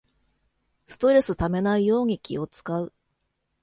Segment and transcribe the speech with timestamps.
[0.87, 2.91] ストレスためないように気をつかう